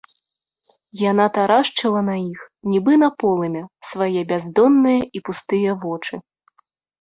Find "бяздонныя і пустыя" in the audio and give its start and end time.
4.33-5.77